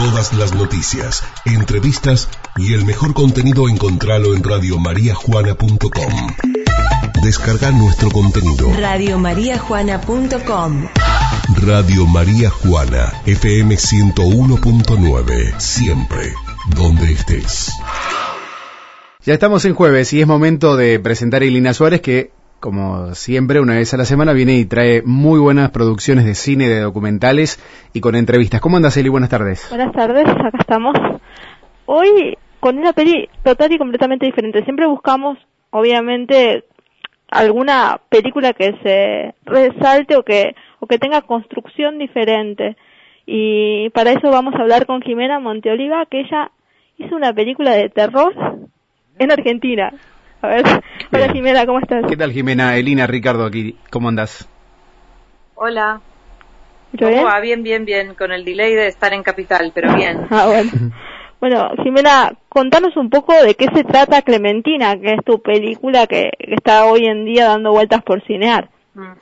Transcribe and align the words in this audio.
Todas 0.00 0.32
las 0.32 0.54
noticias, 0.54 1.22
entrevistas 1.44 2.30
y 2.56 2.72
el 2.72 2.86
mejor 2.86 3.12
contenido 3.12 3.68
encontralo 3.68 4.34
en 4.34 4.42
radiomariajuana.com. 4.42 6.30
Descarga 7.22 7.70
nuestro 7.70 8.10
contenido. 8.10 8.72
Radiomariajuana.com 8.78 10.86
Radio 11.66 12.06
María 12.06 12.48
Juana, 12.48 13.12
FM 13.26 13.74
101.9. 13.74 15.60
Siempre, 15.60 16.32
donde 16.74 17.12
estés. 17.12 17.70
Ya 19.26 19.34
estamos 19.34 19.66
en 19.66 19.74
jueves 19.74 20.14
y 20.14 20.22
es 20.22 20.26
momento 20.26 20.78
de 20.78 20.98
presentar 20.98 21.42
a 21.42 21.44
Elina 21.44 21.74
Suárez 21.74 22.00
que, 22.00 22.30
como 22.60 23.14
siempre, 23.14 23.60
una 23.60 23.74
vez 23.74 23.92
a 23.94 23.96
la 23.96 24.04
semana 24.04 24.32
viene 24.32 24.54
y 24.54 24.66
trae 24.66 25.02
muy 25.02 25.40
buenas 25.40 25.70
producciones 25.70 26.24
de 26.26 26.34
cine, 26.34 26.68
de 26.68 26.80
documentales 26.80 27.58
y 27.94 28.00
con 28.00 28.14
entrevistas. 28.14 28.60
¿Cómo 28.60 28.76
andas, 28.76 28.96
Eli? 28.96 29.08
Buenas 29.08 29.30
tardes. 29.30 29.66
Buenas 29.70 29.92
tardes, 29.92 30.28
acá 30.28 30.58
estamos. 30.58 30.94
Hoy 31.86 32.36
con 32.60 32.78
una 32.78 32.92
peli 32.92 33.28
total 33.42 33.72
y 33.72 33.78
completamente 33.78 34.26
diferente. 34.26 34.62
Siempre 34.64 34.86
buscamos, 34.86 35.38
obviamente, 35.70 36.64
alguna 37.30 38.00
película 38.10 38.52
que 38.52 38.74
se 38.82 39.34
resalte 39.44 40.16
o 40.16 40.22
que, 40.22 40.54
o 40.78 40.86
que 40.86 40.98
tenga 40.98 41.22
construcción 41.22 41.98
diferente. 41.98 42.76
Y 43.26 43.88
para 43.90 44.12
eso 44.12 44.30
vamos 44.30 44.54
a 44.54 44.62
hablar 44.62 44.86
con 44.86 45.00
Jimena 45.00 45.40
Monteoliva, 45.40 46.04
que 46.06 46.20
ella 46.20 46.50
hizo 46.98 47.16
una 47.16 47.32
película 47.32 47.72
de 47.72 47.88
terror 47.88 48.34
en 49.18 49.32
Argentina. 49.32 49.92
A 50.42 50.48
ver, 50.48 50.64
hola 51.12 51.32
Jimena, 51.32 51.66
¿cómo 51.66 51.80
estás? 51.80 52.04
¿Qué 52.08 52.16
tal, 52.16 52.32
Jimena? 52.32 52.76
Elina, 52.76 53.06
Ricardo 53.06 53.44
aquí. 53.44 53.76
¿Cómo 53.90 54.08
andas? 54.08 54.48
Hola. 55.54 56.00
¿Mucho 56.92 57.04
¿Cómo 57.04 57.14
bien? 57.14 57.26
va? 57.26 57.40
Bien, 57.40 57.62
bien, 57.62 57.84
bien, 57.84 58.14
con 58.14 58.32
el 58.32 58.44
delay 58.44 58.74
de 58.74 58.86
estar 58.86 59.12
en 59.12 59.22
Capital, 59.22 59.70
pero 59.74 59.94
bien. 59.96 60.26
Ah, 60.30 60.46
bueno. 60.46 60.70
Bueno, 61.40 61.70
Jimena, 61.82 62.32
contanos 62.48 62.96
un 62.96 63.10
poco 63.10 63.34
de 63.42 63.54
qué 63.54 63.66
se 63.74 63.84
trata 63.84 64.22
Clementina, 64.22 64.98
que 64.98 65.14
es 65.14 65.24
tu 65.24 65.42
película 65.42 66.06
que, 66.06 66.30
que 66.38 66.54
está 66.54 66.86
hoy 66.86 67.04
en 67.06 67.26
día 67.26 67.46
dando 67.46 67.72
vueltas 67.72 68.02
por 68.02 68.22
cinear. 68.24 68.70
Mm. 68.94 69.12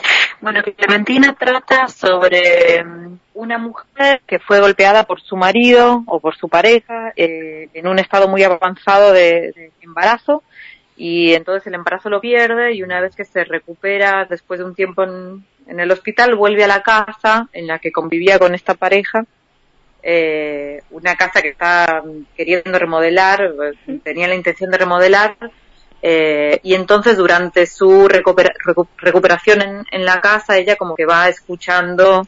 Bueno, 0.40 0.62
que 0.62 0.72
Clementina 0.72 1.34
trata 1.36 1.88
sobre 1.88 2.84
mm, 2.84 3.18
una 3.34 3.58
mujer 3.58 4.20
que 4.24 4.38
fue 4.38 4.60
golpeada 4.60 5.02
por 5.02 5.20
su 5.20 5.36
marido 5.36 6.04
o 6.06 6.20
por 6.20 6.36
su 6.36 6.48
pareja 6.48 7.12
eh, 7.16 7.68
en 7.74 7.88
un 7.88 7.98
estado 7.98 8.28
muy 8.28 8.44
avanzado 8.44 9.12
de, 9.12 9.52
de 9.52 9.72
embarazo 9.80 10.44
y 10.98 11.32
entonces 11.32 11.66
el 11.68 11.74
embarazo 11.74 12.10
lo 12.10 12.20
pierde 12.20 12.74
y 12.74 12.82
una 12.82 13.00
vez 13.00 13.14
que 13.16 13.24
se 13.24 13.44
recupera 13.44 14.26
después 14.28 14.58
de 14.58 14.66
un 14.66 14.74
tiempo 14.74 15.04
en, 15.04 15.46
en 15.66 15.80
el 15.80 15.90
hospital 15.92 16.34
vuelve 16.34 16.64
a 16.64 16.68
la 16.68 16.82
casa 16.82 17.48
en 17.52 17.66
la 17.68 17.78
que 17.78 17.92
convivía 17.92 18.38
con 18.38 18.54
esta 18.54 18.74
pareja 18.74 19.24
eh, 20.02 20.82
una 20.90 21.16
casa 21.16 21.40
que 21.42 21.48
está 21.48 22.02
queriendo 22.36 22.78
remodelar, 22.78 23.52
tenía 24.02 24.28
la 24.28 24.34
intención 24.36 24.70
de 24.70 24.78
remodelar, 24.78 25.36
eh, 26.02 26.60
y 26.62 26.74
entonces 26.74 27.16
durante 27.16 27.66
su 27.66 28.08
recupera- 28.08 28.54
recu- 28.64 28.86
recuperación 28.96 29.60
en, 29.62 29.84
en 29.90 30.04
la 30.04 30.20
casa 30.20 30.56
ella 30.56 30.76
como 30.76 30.94
que 30.94 31.04
va 31.04 31.28
escuchando 31.28 32.26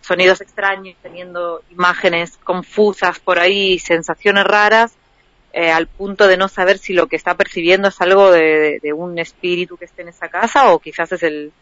sonidos 0.00 0.40
extraños, 0.40 0.96
teniendo 1.02 1.62
imágenes 1.70 2.38
confusas 2.38 3.18
por 3.20 3.38
ahí, 3.38 3.78
sensaciones 3.78 4.44
raras, 4.44 4.94
eh, 5.52 5.70
al 5.70 5.86
punto 5.86 6.26
de 6.28 6.36
no 6.36 6.48
saber 6.48 6.78
si 6.78 6.92
lo 6.92 7.06
que 7.06 7.16
está 7.16 7.34
percibiendo 7.34 7.88
es 7.88 8.00
algo 8.00 8.30
de, 8.30 8.40
de- 8.42 8.78
de 8.82 8.92
un 8.92 9.18
espíritu 9.18 9.76
que 9.76 9.84
esté 9.84 10.02
en 10.02 10.08
esa 10.08 10.28
casa 10.28 10.72
o 10.72 10.78
quizás 10.78 11.12
es 11.12 11.22
el, 11.22 11.52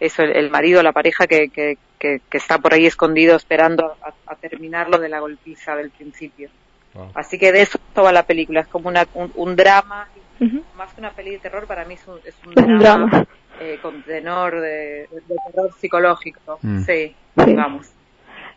eso, 0.00 0.22
el, 0.22 0.36
el 0.36 0.50
marido, 0.50 0.82
la 0.82 0.92
pareja 0.92 1.26
que, 1.26 1.48
que, 1.48 1.76
que, 1.98 2.20
que 2.28 2.38
está 2.38 2.58
por 2.58 2.72
ahí 2.74 2.86
escondido 2.86 3.36
esperando 3.36 3.96
a, 4.02 4.12
a 4.32 4.36
terminar 4.36 4.88
lo 4.88 4.98
de 4.98 5.08
la 5.08 5.20
golpiza 5.20 5.74
del 5.76 5.90
principio. 5.90 6.50
Así 7.14 7.38
que 7.38 7.52
de 7.52 7.62
eso 7.62 7.78
va 7.96 8.12
la 8.12 8.22
película, 8.24 8.60
es 8.60 8.66
como 8.68 8.88
una, 8.88 9.06
un, 9.14 9.32
un 9.34 9.56
drama, 9.56 10.08
más 10.76 10.92
que 10.92 11.00
una 11.00 11.10
peli 11.12 11.30
de 11.32 11.38
terror, 11.38 11.66
para 11.66 11.84
mí 11.84 11.94
es 11.94 12.06
un, 12.06 12.18
es 12.24 12.34
un 12.46 12.52
Es 12.58 12.64
un 12.66 12.78
drama, 12.78 13.06
drama. 13.08 13.26
eh, 13.60 13.78
con 13.80 14.02
tenor 14.02 14.60
de, 14.60 15.08
de 15.10 15.36
terror 15.52 15.70
psicológico. 15.80 16.58
Mm. 16.62 16.82
Sí, 16.84 17.14
Sí. 17.44 17.54
vamos. 17.54 17.86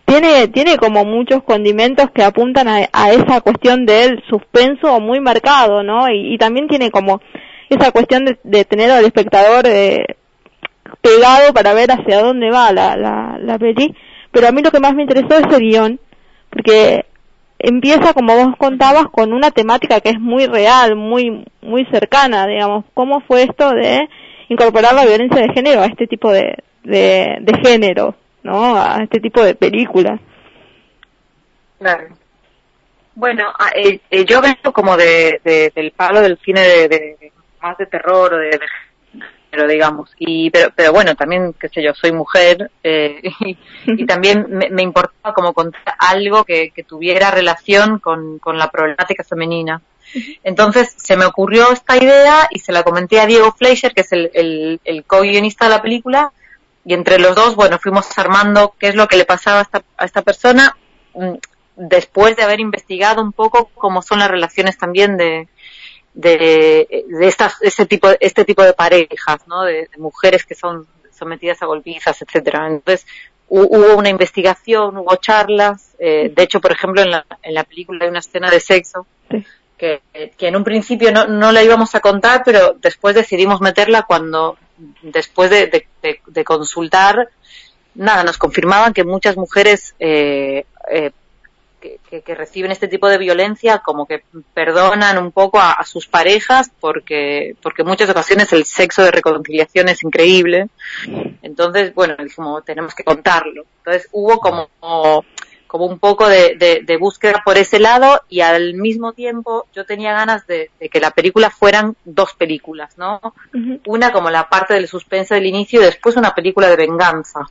Tiene, 0.05 0.47
tiene 0.49 0.77
como 0.77 1.03
muchos 1.03 1.43
condimentos 1.43 2.11
que 2.11 2.23
apuntan 2.23 2.67
a, 2.67 2.87
a 2.93 3.11
esa 3.11 3.41
cuestión 3.41 3.85
del 3.85 4.23
suspenso 4.29 4.99
muy 4.99 5.19
marcado, 5.19 5.81
¿no? 5.83 6.09
Y, 6.09 6.33
y 6.33 6.37
también 6.37 6.67
tiene 6.67 6.91
como 6.91 7.21
esa 7.69 7.91
cuestión 7.91 8.25
de, 8.25 8.37
de 8.43 8.65
tener 8.65 8.91
al 8.91 9.03
espectador 9.03 9.65
eh, 9.65 10.05
pegado 11.01 11.53
para 11.53 11.73
ver 11.73 11.91
hacia 11.91 12.21
dónde 12.21 12.51
va 12.51 12.71
la, 12.71 12.95
la, 12.95 13.37
la 13.39 13.57
peli. 13.57 13.95
Pero 14.31 14.47
a 14.47 14.51
mí 14.51 14.61
lo 14.61 14.71
que 14.71 14.79
más 14.79 14.93
me 14.93 15.01
interesó 15.01 15.37
es 15.37 15.53
el 15.55 15.59
guion, 15.59 15.99
porque 16.49 17.05
empieza, 17.57 18.13
como 18.13 18.35
vos 18.35 18.55
contabas, 18.57 19.05
con 19.11 19.33
una 19.33 19.49
temática 19.49 20.01
que 20.01 20.09
es 20.09 20.19
muy 20.19 20.45
real, 20.45 20.95
muy, 20.95 21.45
muy 21.61 21.85
cercana, 21.85 22.45
digamos. 22.45 22.85
¿Cómo 22.93 23.21
fue 23.21 23.43
esto 23.43 23.71
de 23.71 24.07
incorporar 24.49 24.93
la 24.93 25.05
violencia 25.05 25.41
de 25.41 25.53
género 25.53 25.81
a 25.81 25.85
este 25.87 26.05
tipo 26.05 26.31
de, 26.31 26.55
de, 26.83 27.37
de 27.41 27.53
género, 27.63 28.15
¿no? 28.45 28.77
A 28.77 29.01
este 29.03 29.19
tipo 29.19 29.43
de 29.43 29.55
películas. 29.55 30.19
Claro. 31.79 32.15
Bueno, 33.15 33.51
a- 33.57 33.71
eh, 33.75 33.99
eh, 34.09 34.23
yo 34.25 34.39
vengo 34.41 34.71
como 34.71 34.95
de, 34.95 35.41
de- 35.43 35.71
del 35.75 35.91
palo 35.91 36.21
del 36.21 36.37
cine 36.37 36.61
de, 36.87 37.31
más 37.61 37.77
de 37.77 37.87
terror 37.87 38.33
o 38.33 38.37
de, 38.37 38.59
género, 39.49 39.67
digamos. 39.67 40.11
Y 40.19 40.51
pero, 40.51 40.69
pero 40.75 40.91
bueno, 40.93 41.15
también 41.15 41.53
qué 41.59 41.69
sé 41.69 41.81
yo, 41.81 41.93
soy 41.95 42.11
mujer 42.11 42.69
eh, 42.83 43.21
y, 43.87 44.05
también 44.05 44.45
me, 44.49 44.69
me 44.69 44.83
importaba 44.83 45.33
como 45.33 45.53
contar 45.53 45.81
algo 45.97 46.43
que, 46.43 46.69
que 46.69 46.83
tuviera 46.83 47.31
relación 47.31 47.97
con, 47.99 48.37
con 48.37 48.57
la 48.57 48.69
problemática 48.69 49.23
femenina. 49.23 49.81
Entonces 50.43 50.93
se 50.97 51.17
me 51.17 51.25
ocurrió 51.25 51.71
esta 51.71 51.97
idea 51.97 52.47
y 52.51 52.59
se 52.59 52.71
la 52.71 52.83
comenté 52.83 53.19
a 53.19 53.25
Diego 53.25 53.51
Fleischer, 53.57 53.93
que 53.93 54.01
es 54.01 54.11
el, 54.11 54.29
el, 54.35 54.79
el 54.83 55.03
co-guionista 55.03 55.65
de 55.65 55.71
la 55.71 55.81
película, 55.81 56.31
y 56.85 56.93
entre 56.93 57.19
los 57.19 57.35
dos, 57.35 57.55
bueno, 57.55 57.79
fuimos 57.79 58.05
armando 58.17 58.75
qué 58.79 58.87
es 58.89 58.95
lo 58.95 59.07
que 59.07 59.17
le 59.17 59.25
pasaba 59.25 59.59
a 59.59 59.63
esta, 59.63 59.83
a 59.97 60.05
esta 60.05 60.21
persona 60.21 60.77
mm, 61.15 61.33
después 61.77 62.35
de 62.35 62.43
haber 62.43 62.59
investigado 62.59 63.21
un 63.21 63.33
poco 63.33 63.69
cómo 63.75 64.01
son 64.01 64.19
las 64.19 64.29
relaciones 64.31 64.77
también 64.77 65.17
de 65.17 65.47
de, 66.13 67.03
de 67.09 67.27
estas 67.27 67.61
este 67.61 67.85
tipo 67.85 68.09
este 68.19 68.45
tipo 68.45 68.63
de 68.63 68.73
parejas, 68.73 69.47
¿no? 69.47 69.63
De, 69.63 69.73
de 69.91 69.97
mujeres 69.97 70.45
que 70.45 70.55
son 70.55 70.87
sometidas 71.11 71.61
a 71.61 71.65
golpizas, 71.65 72.21
etcétera. 72.21 72.67
Entonces 72.67 73.05
hu- 73.49 73.67
hubo 73.69 73.95
una 73.97 74.09
investigación, 74.09 74.97
hubo 74.97 75.15
charlas. 75.17 75.93
eh, 75.99 76.31
de 76.33 76.43
hecho, 76.43 76.61
por 76.61 76.71
ejemplo, 76.71 77.01
en 77.01 77.11
la, 77.11 77.25
en 77.41 77.53
la 77.53 77.63
película 77.65 78.03
hay 78.05 78.09
una 78.09 78.19
escena 78.19 78.49
de 78.49 78.59
sexo 78.59 79.05
Sí. 79.29 79.43
que, 79.77 80.01
que 80.37 80.47
en 80.47 80.55
un 80.55 80.63
principio 80.63 81.11
no, 81.11 81.25
no 81.27 81.51
la 81.51 81.63
íbamos 81.63 81.95
a 81.95 81.99
contar, 81.99 82.43
pero 82.45 82.73
después 82.79 83.13
decidimos 83.15 83.59
meterla 83.59 84.03
cuando, 84.03 84.57
después 85.01 85.49
de, 85.49 85.85
consultar, 86.43 87.29
nada, 87.93 88.23
nos 88.23 88.37
confirmaban 88.37 88.93
que 88.93 89.03
muchas 89.03 89.37
mujeres 89.37 89.95
eh, 89.99 90.65
eh, 90.91 91.11
que, 92.09 92.21
que- 92.21 92.35
reciben 92.35 92.71
este 92.71 92.87
tipo 92.87 93.07
de 93.07 93.17
violencia 93.17 93.79
como 93.79 94.05
que 94.05 94.23
perdonan 94.53 95.17
un 95.17 95.31
poco 95.31 95.59
a, 95.59 95.71
a 95.73 95.83
sus 95.85 96.07
parejas 96.07 96.71
porque, 96.79 97.55
porque 97.61 97.83
en 97.83 97.87
muchas 97.87 98.09
ocasiones 98.09 98.51
el 98.53 98.65
sexo 98.65 99.03
de 99.03 99.11
reconciliación 99.11 99.89
es 99.89 100.03
increíble. 100.03 100.67
Entonces, 101.41 101.93
bueno, 101.93 102.15
dijimos, 102.17 102.65
tenemos 102.65 102.95
que 102.95 103.03
contarlo. 103.03 103.65
Entonces 103.77 104.09
hubo 104.11 104.39
como, 104.39 104.69
como 105.77 105.87
un 105.87 105.99
poco 105.99 106.29
de, 106.29 106.55
de- 106.57 106.83
de 106.85 106.97
búsqueda 106.97 107.41
por 107.43 107.57
ese 107.57 107.79
lado 107.79 108.21
y 108.29 108.39
al 108.39 108.75
mismo 108.75 109.11
tiempo 109.11 109.67
yo 109.73 109.85
tenía 109.85 110.13
ganas 110.13 110.47
de, 110.47 110.71
de 110.79 110.87
que 110.87 111.01
la 111.01 111.11
película 111.11 111.49
fueran 111.49 111.97
dos 112.05 112.33
películas, 112.33 112.97
¿no? 112.97 113.19
Una 113.85 114.13
como 114.13 114.29
la 114.29 114.47
parte 114.47 114.73
del 114.73 114.87
suspense 114.87 115.35
del 115.35 115.47
inicio 115.47 115.81
y 115.81 115.83
después 115.83 116.15
una 116.15 116.33
película 116.33 116.69
de 116.69 116.77
venganza. 116.77 117.41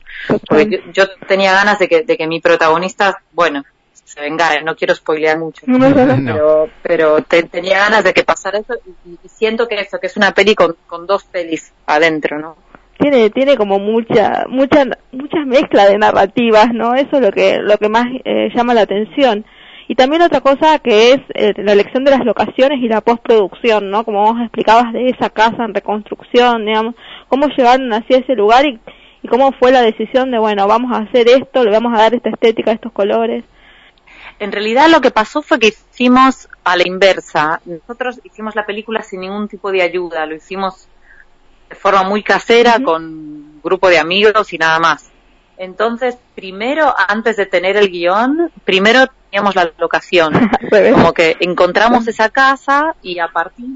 Porque 0.47 0.81
yo, 0.91 1.03
yo 1.05 1.07
tenía 1.27 1.53
ganas 1.53 1.77
de 1.77 1.87
que, 1.87 2.01
de 2.01 2.17
que 2.17 2.25
mi 2.25 2.41
protagonista, 2.41 3.21
bueno, 3.31 3.63
se 3.93 4.21
vengara, 4.21 4.59
no 4.63 4.75
quiero 4.75 4.95
spoilear 4.95 5.37
mucho. 5.37 5.61
No, 5.67 5.77
no, 5.89 5.93
no. 5.93 6.17
No. 6.17 6.33
Pero, 6.33 6.69
pero 6.81 7.21
te- 7.21 7.43
tenía 7.43 7.77
ganas 7.77 8.03
de 8.03 8.11
que 8.11 8.23
pasara 8.23 8.57
eso 8.57 8.73
y, 9.05 9.19
y 9.23 9.29
siento 9.29 9.67
que 9.67 9.75
eso, 9.79 9.99
que 9.99 10.07
es 10.07 10.17
una 10.17 10.33
peli 10.33 10.55
con, 10.55 10.75
con 10.87 11.05
dos 11.05 11.25
pelis 11.25 11.71
adentro, 11.85 12.39
¿no? 12.39 12.55
Tiene 13.11 13.29
tiene 13.29 13.55
como 13.55 13.77
mucha 13.77 14.45
mucha 14.49 14.83
muchas 15.11 15.45
mezclas 15.45 15.89
de 15.89 15.97
narrativas 15.99 16.73
no 16.73 16.95
eso 16.95 17.17
es 17.17 17.21
lo 17.21 17.31
que 17.31 17.59
lo 17.59 17.77
que 17.77 17.87
más 17.89 18.07
eh, 18.23 18.49
llama 18.55 18.73
la 18.73 18.81
atención. 18.81 19.45
Y 19.87 19.93
también 19.93 20.23
otra 20.23 20.41
cosa 20.41 20.79
que 20.79 21.11
es 21.11 21.19
eh, 21.35 21.53
la 21.57 21.73
elección 21.73 22.03
de 22.03 22.09
las 22.09 22.25
locaciones 22.25 22.79
y 22.81 22.87
la 22.87 23.01
postproducción 23.01 23.91
no 23.91 24.03
como 24.03 24.23
vos 24.23 24.41
explicabas 24.41 24.91
de 24.93 25.09
esa 25.09 25.29
casa 25.29 25.65
en 25.65 25.75
reconstrucción 25.75 26.65
digamos 26.65 26.95
cómo 27.27 27.47
llegaron 27.49 27.93
hacia 27.93 28.17
ese 28.17 28.33
lugar 28.33 28.65
y, 28.65 28.79
y 29.21 29.27
cómo 29.27 29.51
fue 29.51 29.71
la 29.71 29.83
decisión 29.83 30.31
de 30.31 30.39
bueno 30.39 30.67
vamos 30.67 30.91
a 30.91 31.03
hacer 31.03 31.27
esto 31.29 31.63
le 31.63 31.69
vamos 31.69 31.93
a 31.93 32.01
dar 32.01 32.15
esta 32.15 32.29
estética 32.29 32.71
estos 32.71 32.91
colores. 32.91 33.43
En 34.39 34.51
realidad 34.51 34.89
lo 34.89 34.99
que 34.99 35.11
pasó 35.11 35.43
fue 35.43 35.59
que 35.59 35.67
hicimos 35.67 36.49
a 36.63 36.75
la 36.75 36.83
inversa. 36.85 37.61
Nosotros 37.65 38.19
hicimos 38.23 38.55
la 38.55 38.65
película 38.65 39.01
sin 39.01 39.21
ningún 39.21 39.47
tipo 39.47 39.71
de 39.71 39.81
ayuda, 39.81 40.25
lo 40.25 40.35
hicimos 40.35 40.89
de 41.69 41.75
forma 41.75 42.03
muy 42.03 42.23
casera, 42.23 42.75
Ujú. 42.75 42.83
con 42.83 43.03
un 43.03 43.61
grupo 43.63 43.89
de 43.89 43.99
amigos 43.99 44.53
y 44.53 44.57
nada 44.57 44.79
más. 44.79 45.11
Entonces, 45.57 46.17
primero, 46.35 46.93
antes 47.07 47.37
de 47.37 47.45
tener 47.45 47.77
el 47.77 47.89
guion, 47.89 48.51
primero 48.65 49.07
teníamos 49.29 49.55
la 49.55 49.71
locación. 49.77 50.33
Como 50.93 51.13
que 51.13 51.37
encontramos 51.39 52.07
esa 52.07 52.29
casa 52.29 52.95
y 53.01 53.19
a 53.19 53.27
partir, 53.29 53.67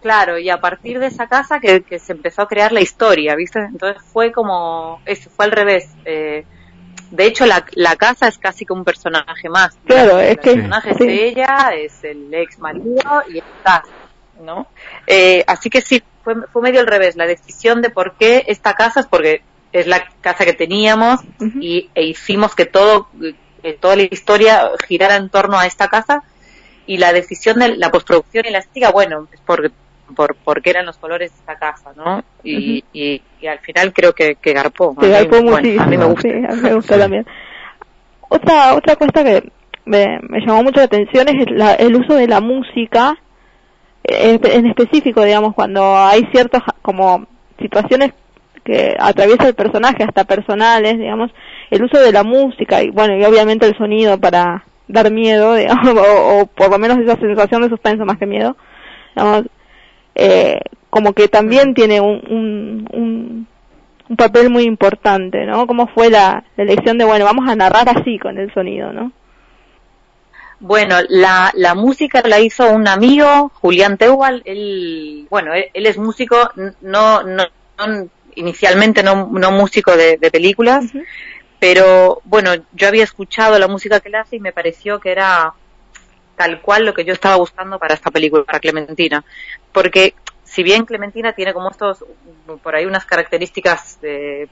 claro, 0.00 0.38
y 0.38 0.48
a 0.48 0.60
partir 0.60 0.98
de 0.98 1.06
esa 1.06 1.26
casa 1.26 1.60
que, 1.60 1.82
que 1.82 1.98
se 1.98 2.12
empezó 2.12 2.42
a 2.42 2.48
crear 2.48 2.72
la 2.72 2.80
historia, 2.80 3.34
¿viste? 3.34 3.60
Entonces 3.60 4.02
fue 4.12 4.32
como, 4.32 5.00
eso, 5.04 5.28
fue 5.30 5.44
al 5.44 5.52
revés. 5.52 5.90
Eh, 6.04 6.44
de 7.10 7.26
hecho, 7.26 7.46
la, 7.46 7.64
la 7.72 7.96
casa 7.96 8.28
es 8.28 8.38
casi 8.38 8.64
como 8.64 8.80
un 8.80 8.84
personaje 8.84 9.48
más. 9.48 9.76
Claro, 9.84 10.18
es 10.18 10.38
que... 10.38 10.50
El 10.50 10.56
personaje 10.56 10.90
es 10.90 11.00
ella, 11.00 11.70
es 11.74 12.04
el 12.04 12.32
ex 12.32 12.58
marido 12.58 13.22
y 13.28 13.38
está, 13.38 13.84
¿no? 14.40 14.66
Eh, 15.06 15.44
así 15.46 15.70
que 15.70 15.80
sí, 15.80 16.02
fue, 16.26 16.34
fue 16.52 16.60
medio 16.62 16.80
al 16.80 16.88
revés. 16.88 17.14
La 17.14 17.24
decisión 17.26 17.82
de 17.82 17.90
por 17.90 18.14
qué 18.16 18.42
esta 18.48 18.74
casa 18.74 18.98
es 19.00 19.06
porque 19.06 19.42
es 19.72 19.86
la 19.86 20.04
casa 20.20 20.44
que 20.44 20.52
teníamos 20.54 21.20
y 21.62 21.88
e 21.94 22.02
hicimos 22.04 22.56
que 22.56 22.66
todo 22.66 23.08
que 23.62 23.74
toda 23.74 23.94
la 23.94 24.02
historia 24.02 24.68
girara 24.88 25.14
en 25.16 25.28
torno 25.30 25.56
a 25.56 25.66
esta 25.66 25.86
casa. 25.86 26.24
Y 26.88 26.98
la 26.98 27.12
decisión 27.12 27.58
de 27.60 27.76
la 27.76 27.90
postproducción 27.90 28.44
y 28.46 28.50
la 28.50 28.58
estética 28.58 28.90
bueno 28.90 29.28
es 29.32 29.40
por 29.40 29.70
por 30.16 30.34
porque 30.44 30.70
eran 30.70 30.86
los 30.86 30.96
colores 30.98 31.32
de 31.32 31.38
esta 31.38 31.56
casa 31.58 31.92
no 31.96 32.22
y, 32.44 32.84
y, 32.92 33.22
y 33.40 33.46
al 33.46 33.58
final 33.60 33.92
creo 33.92 34.12
que, 34.12 34.34
que 34.36 34.52
garpó. 34.52 34.96
Que 34.96 35.08
garpó 35.08 35.36
bueno, 35.42 35.50
muchísimo, 35.58 35.82
a 35.82 35.86
mí 35.86 35.96
me 35.96 36.04
gusta. 36.06 36.22
Sí, 36.28 36.34
a 36.48 36.52
mí 36.54 36.60
me 36.62 36.74
gusta 36.74 36.98
también. 36.98 37.26
Otra, 38.28 38.74
otra 38.74 38.96
cosa 38.96 39.22
que 39.24 39.50
me, 39.84 40.18
me 40.28 40.40
llamó 40.40 40.62
mucho 40.64 40.78
la 40.80 40.86
atención 40.86 41.28
es 41.28 41.50
la- 41.50 41.74
el 41.74 41.94
uso 41.94 42.14
de 42.14 42.26
la 42.28 42.40
música, 42.40 43.16
en 44.08 44.66
específico, 44.66 45.24
digamos, 45.24 45.54
cuando 45.54 45.96
hay 45.96 46.26
ciertas 46.32 46.62
como 46.82 47.26
situaciones 47.60 48.12
que 48.64 48.96
atraviesa 48.98 49.48
el 49.48 49.54
personaje, 49.54 50.04
hasta 50.04 50.24
personales, 50.24 50.98
digamos, 50.98 51.30
el 51.70 51.84
uso 51.84 52.00
de 52.00 52.12
la 52.12 52.24
música 52.24 52.82
y 52.82 52.90
bueno, 52.90 53.16
y 53.16 53.24
obviamente 53.24 53.66
el 53.66 53.76
sonido 53.76 54.18
para 54.18 54.64
dar 54.88 55.10
miedo, 55.10 55.54
digamos, 55.56 55.94
o, 55.94 56.40
o 56.40 56.46
por 56.46 56.70
lo 56.70 56.78
menos 56.78 56.98
esa 56.98 57.16
sensación 57.16 57.62
de 57.62 57.68
suspenso 57.68 58.04
más 58.04 58.18
que 58.18 58.26
miedo, 58.26 58.56
digamos, 59.14 59.44
eh, 60.14 60.60
como 60.90 61.12
que 61.12 61.28
también 61.28 61.74
tiene 61.74 62.00
un, 62.00 62.22
un, 62.28 62.88
un, 62.92 63.46
un 64.08 64.16
papel 64.16 64.50
muy 64.50 64.64
importante, 64.64 65.44
¿no? 65.46 65.66
¿Cómo 65.66 65.88
fue 65.88 66.10
la, 66.10 66.44
la 66.56 66.62
elección 66.62 66.98
de, 66.98 67.04
bueno, 67.04 67.24
vamos 67.24 67.48
a 67.48 67.56
narrar 67.56 67.88
así 67.88 68.18
con 68.18 68.38
el 68.38 68.52
sonido, 68.54 68.92
¿no? 68.92 69.12
Bueno, 70.58 70.96
la, 71.08 71.52
la 71.54 71.74
música 71.74 72.22
la 72.24 72.40
hizo 72.40 72.70
un 72.70 72.88
amigo, 72.88 73.50
Julián 73.56 73.98
Teual, 73.98 74.42
él, 74.46 75.26
bueno, 75.30 75.52
él, 75.52 75.66
él 75.74 75.86
es 75.86 75.98
músico, 75.98 76.50
no, 76.80 77.22
no, 77.22 77.44
no- 77.78 78.08
inicialmente 78.34 79.02
no, 79.02 79.28
no 79.32 79.50
músico 79.50 79.96
de, 79.96 80.16
de 80.16 80.30
películas, 80.30 80.86
pero 81.58 82.20
bueno, 82.24 82.52
yo 82.72 82.88
había 82.88 83.04
escuchado 83.04 83.58
la 83.58 83.68
música 83.68 84.00
que 84.00 84.08
él 84.08 84.16
hace 84.16 84.36
y 84.36 84.40
me 84.40 84.52
pareció 84.52 85.00
que 85.00 85.12
era 85.12 85.54
tal 86.36 86.60
cual 86.60 86.86
lo 86.86 86.94
que 86.94 87.04
yo 87.04 87.12
estaba 87.12 87.36
buscando 87.36 87.78
para 87.78 87.94
esta 87.94 88.10
película, 88.10 88.44
para 88.44 88.60
Clementina. 88.60 89.24
Porque 89.72 90.14
si 90.44 90.62
bien 90.62 90.84
Clementina 90.86 91.32
tiene 91.32 91.54
como 91.54 91.70
estos, 91.70 92.04
por 92.62 92.74
ahí 92.76 92.86
unas 92.86 93.06
características 93.06 94.00
de, 94.00 94.48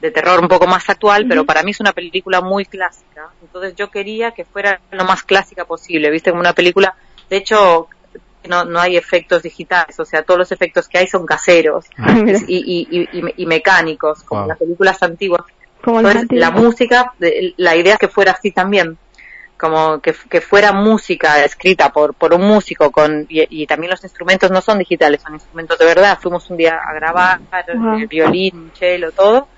de 0.00 0.10
terror 0.10 0.40
un 0.40 0.48
poco 0.48 0.66
más 0.66 0.88
actual, 0.88 1.26
pero 1.28 1.44
para 1.44 1.62
mí 1.62 1.70
es 1.70 1.80
una 1.80 1.92
película 1.92 2.40
muy 2.40 2.64
clásica. 2.66 3.22
Entonces 3.40 3.74
yo 3.76 3.88
quería 3.88 4.32
que 4.32 4.44
fuera 4.44 4.80
lo 4.90 5.04
más 5.04 5.22
clásica 5.22 5.64
posible, 5.64 6.10
viste, 6.10 6.30
como 6.30 6.40
una 6.40 6.52
película, 6.52 6.94
de 7.30 7.36
hecho, 7.38 7.88
no, 8.44 8.64
no 8.64 8.78
hay 8.80 8.96
efectos 8.96 9.42
digitales, 9.42 9.98
o 9.98 10.04
sea, 10.04 10.22
todos 10.22 10.38
los 10.38 10.52
efectos 10.52 10.86
que 10.88 10.98
hay 10.98 11.06
son 11.06 11.24
caseros 11.26 11.86
Mira, 11.96 12.38
y, 12.46 12.56
y, 12.56 13.00
y, 13.00 13.18
y 13.18 13.22
me- 13.22 13.34
y 13.36 13.46
mecánicos, 13.46 14.22
como 14.22 14.42
Wow. 14.42 14.48
las 14.50 14.58
películas 14.58 15.02
antiguas. 15.02 15.42
como 15.82 15.98
Entonces, 16.00 16.26
la 16.30 16.50
música, 16.50 17.12
la 17.18 17.76
idea 17.76 17.94
es 17.94 17.98
que 17.98 18.08
fuera 18.08 18.32
así 18.32 18.52
también, 18.52 18.98
como 19.58 20.00
que, 20.00 20.14
que 20.28 20.40
fuera 20.42 20.72
música 20.72 21.42
escrita 21.42 21.90
por, 21.90 22.14
por 22.14 22.34
un 22.34 22.42
músico 22.42 22.90
con 22.92 23.24
y, 23.28 23.62
y 23.62 23.66
también 23.66 23.90
los 23.90 24.04
instrumentos 24.04 24.50
no 24.50 24.60
son 24.60 24.78
digitales, 24.78 25.22
son 25.22 25.34
instrumentos 25.34 25.78
de 25.78 25.86
verdad. 25.86 26.18
Fuimos 26.20 26.48
un 26.50 26.58
día 26.58 26.78
a 26.86 26.94
grabar 26.94 27.40
Wow. 27.74 27.98
el 28.00 28.06
violín, 28.06 28.70
cello, 28.78 29.12
todo, 29.12 29.48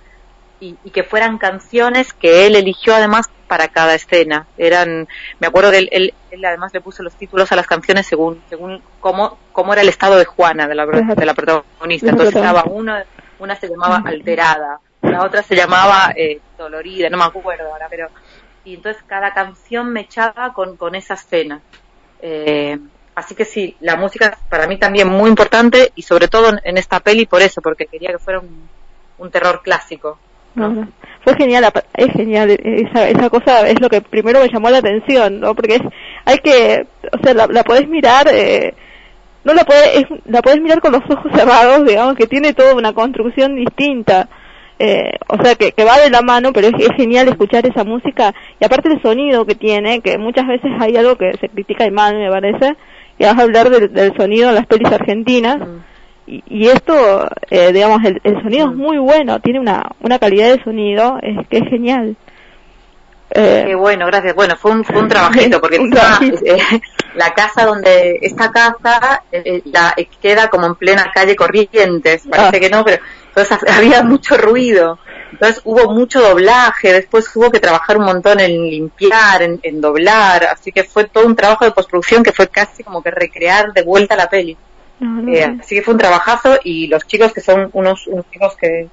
y, 0.61 0.77
y 0.85 0.91
que 0.91 1.05
fueran 1.05 1.39
canciones 1.39 2.13
que 2.13 2.47
él 2.47 2.57
eligió 2.57 2.95
además 2.95 3.29
para 3.47 3.69
cada 3.69 3.95
escena. 3.95 4.47
Eran, 4.59 5.09
me 5.41 5.47
acuerdo 5.47 5.71
que 5.71 5.79
él, 5.79 5.89
él, 5.91 6.15
él 6.31 6.45
además 6.45 6.73
le 6.75 6.81
puso 6.81 7.03
los 7.03 7.15
títulos 7.15 7.51
a 7.51 7.57
las 7.57 7.67
canciones 7.67 8.07
según 8.07 8.43
según 8.49 8.83
cómo, 9.01 9.39
cómo 9.53 9.73
era 9.73 9.83
el 9.83 9.89
estado 9.89 10.17
de 10.17 10.25
Juana, 10.25 10.69
de 10.69 10.75
la, 10.75 10.87
de 10.87 11.27
la 11.27 11.35
protagonista. 11.35 12.11
Entonces 12.11 12.37
estaba 12.37 12.65
uno, 12.65 12.97
una 13.39 13.57
se 13.57 13.69
llamaba 13.69 14.03
Alterada, 14.05 14.81
la 15.03 15.25
otra 15.25 15.43
se 15.43 15.57
llamaba 15.57 16.13
eh, 16.15 16.41
Dolorida, 16.59 17.09
no 17.09 17.17
me 17.17 17.25
acuerdo 17.25 17.73
ahora, 17.73 17.87
pero 17.89 18.09
y 18.65 18.75
entonces 18.75 19.03
cada 19.07 19.33
canción 19.33 19.91
me 19.93 20.03
echaba 20.03 20.53
con, 20.53 20.77
con 20.77 20.95
esa 20.95 21.15
escena. 21.15 21.61
Eh, 22.21 22.79
así 23.15 23.35
que 23.35 23.47
sí, 23.47 23.77
la 23.81 23.97
música 23.97 24.37
para 24.51 24.67
mí 24.67 24.77
también 24.77 25.09
muy 25.09 25.31
importante 25.31 25.93
y 25.95 26.03
sobre 26.03 26.29
todo 26.29 26.51
en, 26.51 26.61
en 26.65 26.77
esta 26.77 27.01
peli 27.01 27.25
por 27.25 27.41
eso, 27.41 27.63
porque 27.63 27.87
quería 27.87 28.11
que 28.11 28.19
fuera 28.19 28.41
un, 28.41 28.69
un 29.17 29.31
terror 29.31 29.63
clásico. 29.63 30.19
No, 30.55 30.69
no. 30.71 30.89
Fue 31.25 31.35
genial, 31.37 31.71
es 31.95 32.12
genial, 32.12 32.50
esa, 32.50 33.09
esa 33.09 33.31
cosa 33.31 33.69
es 33.69 33.81
lo 33.81 33.89
que 33.89 34.00
primero 34.00 34.41
me 34.41 34.49
llamó 34.49 34.71
la 34.71 34.79
atención, 34.79 35.41
¿no? 35.41 35.55
Porque 35.55 35.77
es, 35.77 35.83
hay 36.25 36.39
que, 36.39 36.87
o 37.12 37.23
sea, 37.23 37.35
la, 37.35 37.47
la 37.49 37.65
podés 37.65 37.89
mirar, 37.89 38.29
eh, 38.33 38.75
no 39.45 39.53
la 39.53 39.65
podés, 39.65 40.06
la 40.25 40.41
podés 40.41 40.61
mirar 40.61 40.81
con 40.81 40.93
los 40.93 41.03
ojos 41.11 41.31
cerrados, 41.35 41.87
digamos, 41.87 42.15
que 42.17 42.27
tiene 42.27 42.55
toda 42.55 42.75
una 42.75 42.93
construcción 42.93 43.56
distinta, 43.56 44.29
eh, 44.79 45.11
o 45.29 45.43
sea, 45.43 45.55
que, 45.56 45.73
que 45.73 45.85
va 45.85 45.99
de 45.99 46.11
la 46.11 46.23
mano, 46.23 46.53
pero 46.53 46.69
es, 46.69 46.75
es 46.79 46.97
genial 46.97 47.29
escuchar 47.29 47.67
esa 47.67 47.85
música, 47.85 48.33
y 48.61 48.65
aparte 48.65 48.89
el 48.89 49.03
sonido 49.03 49.45
que 49.45 49.55
tiene, 49.55 50.00
que 50.00 50.19
muchas 50.19 50.47
veces 50.47 50.71
hay 50.81 50.97
algo 50.97 51.17
que 51.17 51.33
se 51.41 51.49
critica 51.49 51.85
y 51.85 51.91
mal, 51.91 52.17
me 52.17 52.31
parece, 52.31 52.77
y 53.19 53.25
vas 53.25 53.37
a 53.39 53.43
hablar 53.43 53.71
del, 53.71 53.93
del 53.93 54.17
sonido 54.17 54.49
en 54.49 54.55
las 54.55 54.67
pelis 54.67 54.91
argentinas, 54.91 55.59
Mm. 55.59 55.98
Y, 56.29 56.45
y 56.47 56.69
esto, 56.69 57.29
eh, 57.51 57.73
digamos, 57.73 58.05
el, 58.05 58.21
el 58.23 58.43
sonido 58.43 58.69
es 58.71 58.77
muy 58.77 58.99
bueno, 58.99 59.41
tiene 59.41 59.61
una, 59.61 59.83
una 60.01 60.19
calidad 60.19 60.55
de 60.55 60.63
sonido 60.63 61.19
es 61.23 61.47
que 61.49 61.59
es 61.59 61.69
genial. 61.69 62.17
Eh, 63.31 63.65
Qué 63.67 63.75
bueno, 63.75 64.07
gracias. 64.07 64.35
Bueno, 64.35 64.57
fue 64.57 64.73
un, 64.73 64.85
fue 64.85 64.99
un 64.99 65.09
trabajito, 65.09 65.61
porque 65.61 65.79
Un 65.79 65.93
eh, 65.93 66.59
la 67.15 67.35
casa 67.35 67.67
donde, 67.67 68.19
esta 68.23 68.51
casa 68.51 69.23
eh, 69.31 69.43
eh, 69.45 69.63
la, 69.67 69.95
queda 70.21 70.49
como 70.49 70.67
en 70.67 70.75
plena 70.77 71.11
calle 71.13 71.37
Corrientes, 71.37 72.23
parece 72.29 72.57
Ah. 72.57 72.61
que 72.61 72.71
no, 72.71 72.85
pero 72.85 73.03
entonces 73.29 73.59
había 73.77 74.03
mucho 74.03 74.37
ruido. 74.37 74.99
Entonces 75.31 75.61
hubo 75.65 75.93
mucho 75.93 76.23
doblaje, 76.23 76.93
después 76.93 77.31
hubo 77.37 77.51
que 77.51 77.61
trabajar 77.61 77.99
un 77.99 78.07
montón 78.07 78.41
en 78.41 78.63
limpiar, 78.63 79.43
en, 79.43 79.61
en 79.63 79.81
doblar, 79.81 80.45
así 80.45 80.73
que 80.73 80.85
fue 80.85 81.05
todo 81.05 81.27
un 81.27 81.37
trabajo 81.37 81.67
de 81.67 81.73
postproducción 81.73 82.23
que 82.23 82.33
fue 82.33 82.49
casi 82.49 82.83
como 82.83 83.02
que 83.02 83.11
recrear 83.11 83.75
de 83.75 83.83
vuelta 83.83 84.17
la 84.17 84.31
peli. 84.31 84.57
No, 85.00 85.23
no, 85.23 85.33
Eh, 85.33 85.45
sí. 85.45 85.59
así 85.61 85.75
que 85.76 85.83
fue 85.83 85.95
un 85.95 86.00
trabajazo 86.00 86.59
y 86.64 86.87
los 86.88 87.07
chicos 87.07 87.33
que 87.33 87.40
son 87.40 87.69
unos, 87.73 88.07
unos 88.07 88.28
chicos 88.31 88.57
que 88.61 88.88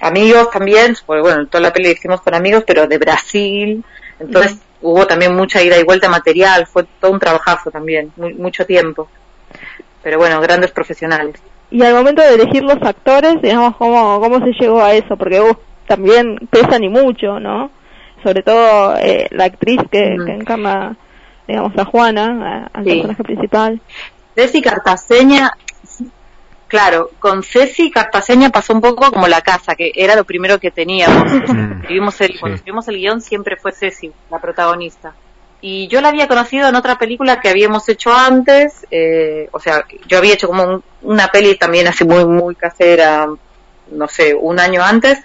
amigos 0.00 0.50
también, 0.50 0.94
pues 1.06 1.20
bueno, 1.22 1.46
toda 1.46 1.62
la 1.62 1.72
peli 1.72 1.86
la 1.86 1.92
hicimos 1.92 2.20
con 2.20 2.34
amigos, 2.34 2.64
pero 2.66 2.86
de 2.86 2.98
Brasil, 2.98 3.84
entonces 4.20 4.58
hubo 4.80 5.06
también 5.06 5.34
mucha 5.34 5.62
ida 5.62 5.76
y 5.78 5.82
vuelta 5.84 6.08
material, 6.08 6.66
fue 6.66 6.84
todo 7.00 7.10
un 7.12 7.18
trabajazo 7.18 7.70
también, 7.70 8.12
mu- 8.16 8.30
mucho 8.30 8.64
tiempo. 8.64 9.08
Pero 10.02 10.18
bueno, 10.18 10.40
grandes 10.40 10.70
profesionales. 10.70 11.40
Y 11.70 11.82
al 11.82 11.94
momento 11.94 12.22
de 12.22 12.34
elegir 12.34 12.62
los 12.62 12.80
actores, 12.82 13.42
digamos, 13.42 13.76
¿cómo, 13.76 14.20
cómo 14.20 14.38
se 14.38 14.52
llegó 14.52 14.80
a 14.82 14.94
eso? 14.94 15.16
Porque 15.16 15.40
uh, 15.40 15.56
también 15.86 16.36
pesan 16.50 16.84
y 16.84 16.88
mucho, 16.88 17.40
¿no? 17.40 17.70
Sobre 18.22 18.42
todo 18.42 18.96
eh, 18.98 19.26
la 19.32 19.44
actriz 19.44 19.80
que, 19.90 20.14
Ujú. 20.16 20.24
que 20.26 20.32
encarna, 20.34 20.96
digamos, 21.46 21.76
a 21.76 21.84
Juana, 21.84 22.70
al 22.72 22.84
Sí. 22.84 22.90
personaje 22.90 23.22
principal. 23.24 23.80
Ceci 24.38 24.62
Cartaseña, 24.62 25.50
claro, 26.68 27.10
con 27.18 27.42
Ceci 27.42 27.90
Cartaseña 27.90 28.50
pasó 28.50 28.72
un 28.72 28.80
poco 28.80 29.10
como 29.10 29.26
la 29.26 29.40
casa, 29.40 29.74
que 29.74 29.90
era 29.96 30.14
lo 30.14 30.22
primero 30.24 30.60
que 30.60 30.70
teníamos. 30.70 31.32
Mm. 31.32 31.80
Escribimos 31.80 32.20
el, 32.20 32.28
Sí. 32.34 32.38
Cuando 32.38 32.54
escribimos 32.56 32.86
el 32.86 32.96
guion 32.98 33.20
siempre 33.20 33.56
fue 33.56 33.72
Ceci, 33.72 34.12
la 34.30 34.38
protagonista. 34.38 35.12
Y 35.60 35.88
yo 35.88 36.00
la 36.00 36.10
había 36.10 36.28
conocido 36.28 36.68
en 36.68 36.76
otra 36.76 36.98
película 36.98 37.40
que 37.40 37.48
habíamos 37.48 37.88
hecho 37.88 38.12
antes, 38.12 38.86
eh, 38.92 39.48
o 39.50 39.58
sea, 39.58 39.84
yo 40.06 40.18
había 40.18 40.34
hecho 40.34 40.46
como 40.46 40.62
un- 40.62 40.84
una 41.02 41.26
peli 41.28 41.56
también 41.56 41.88
así 41.88 42.04
muy, 42.04 42.24
muy 42.24 42.54
casera, 42.54 43.26
no 43.90 44.06
sé, 44.06 44.36
un 44.36 44.60
año 44.60 44.84
antes, 44.84 45.18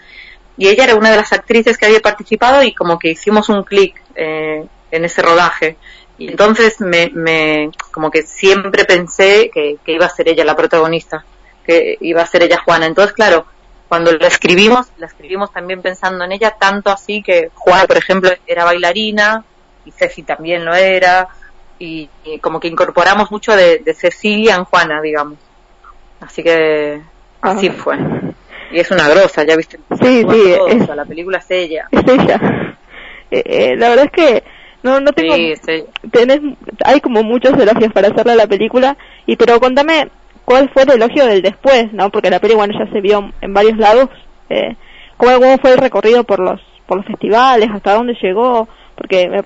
y 0.58 0.70
ella 0.70 0.86
era 0.86 0.96
una 0.96 1.12
de 1.12 1.17
las 1.17 1.34
actrices 1.34 1.77
que 1.77 1.86
había 1.86 2.00
participado 2.00 2.63
y 2.63 2.74
como 2.74 2.98
que 2.98 3.10
hicimos 3.12 3.48
un 3.50 3.63
clic 3.63 4.01
eh, 4.15 4.65
en 4.89 5.05
ese 5.05 5.22
rodaje. 5.22 5.77
Y 6.24 6.30
entonces 6.30 6.80
me, 6.80 7.10
me, 7.13 7.70
como 7.92 8.10
que 8.10 8.24
siempre 8.24 8.86
pensé 8.86 9.51
que, 9.53 9.77
que 9.84 9.92
iba 9.92 10.06
a 10.06 10.10
ser 10.10 10.30
ella 10.30 10.46
la 10.46 10.56
protagonista, 10.56 11.25
que 11.65 11.98
iba 12.00 12.22
a 12.22 12.25
ser 12.25 12.44
ella 12.44 12.62
Juana. 12.63 12.86
Entonces, 12.86 13.13
claro, 13.13 13.46
cuando 13.89 14.12
la 14.13 14.27
escribimos, 14.27 14.88
la 14.98 15.08
escribimos 15.08 15.51
también 15.51 15.82
pensando 15.82 16.24
en 16.24 16.32
ella, 16.32 16.51
tanto 16.51 16.89
así 16.92 17.22
que 17.22 17.51
Juana, 17.53 17.86
por 17.86 17.98
ejemplo, 17.98 18.30
era 18.48 18.63
bailarina 18.63 19.44
y 19.86 19.92
Ceci 19.92 20.24
también 20.24 20.63
lo 20.63 20.74
era, 20.74 21.27
y, 21.77 22.10
y 22.24 22.39
como 22.39 22.60
que 22.60 22.70
incorporamos 22.70 23.30
mucho 23.32 23.53
de, 23.56 23.80
de 23.80 23.94
Cecilia 23.94 24.56
en 24.56 24.63
Juana, 24.63 25.01
digamos. 25.01 25.38
Así 26.22 26.42
que 26.42 27.01
así 27.42 27.68
Ah. 27.68 27.74
fue. 27.74 27.98
Y 28.72 28.80
es 28.80 28.89
una 28.92 29.08
grosa, 29.10 29.44
ya 29.44 29.56
viste. 29.58 29.77
Sí, 30.01 30.25
sí, 30.27 30.56
es, 30.70 30.88
la 30.88 31.06
película 31.06 31.39
es 31.39 31.51
ella. 31.51 31.88
Es 31.92 32.03
ella. 32.08 32.39
Eh, 33.32 33.42
eh, 33.46 33.75
la 33.75 33.89
verdad 33.89 34.06
es 34.06 34.12
que 34.12 34.44
no 34.84 35.00
no 35.00 35.12
tengo 35.13 35.36
sí, 35.36 35.54
sí. 35.66 35.86
tenés 36.12 36.42
hay 36.86 37.00
como 37.00 37.24
muchos 37.24 37.54
elogios 37.54 37.92
para 37.94 38.10
hacerle 38.10 38.34
a 38.34 38.38
la 38.38 38.48
película. 38.48 38.98
Y 39.25 39.36
pero 39.36 39.60
contame 39.60 40.10
cuál 40.46 40.70
fue 40.74 40.84
el 40.84 40.92
elogio 40.92 41.25
del 41.25 41.42
después 41.42 41.92
no 41.94 42.10
porque 42.10 42.30
la 42.30 42.40
película 42.40 42.68
bueno, 42.68 42.86
ya 42.86 42.92
se 42.92 43.02
vio 43.02 43.32
en 43.42 43.54
varios 43.54 43.78
lados. 43.78 44.10
Eh, 44.50 44.75
¿cómo, 45.18 45.40
cómo 45.40 45.58
fue 45.58 45.72
el 45.72 45.78
recorrido 45.78 46.24
por 46.24 46.40
los 46.40 46.60
por 46.86 46.98
los 46.98 47.06
festivales 47.06 47.70
hasta 47.74 47.94
dónde 47.94 48.16
llegó 48.22 48.68
porque 48.96 49.30
me, 49.30 49.42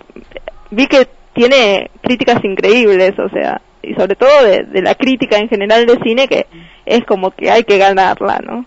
vi 0.72 0.88
que 0.88 1.08
tiene 1.34 1.92
críticas 2.02 2.44
increíbles 2.44 3.14
o 3.20 3.30
sea 3.30 3.62
y 3.84 3.94
sobre 3.94 4.16
todo 4.16 4.44
de, 4.44 4.64
de 4.64 4.82
la 4.82 4.96
crítica 4.96 5.38
en 5.38 5.48
general 5.48 5.86
de 5.86 6.00
cine 6.04 6.28
que 6.28 6.48
es 6.86 7.06
como 7.06 7.30
que 7.32 7.52
hay 7.52 7.64
que 7.64 7.78
ganarla 7.78 8.40
no 8.44 8.66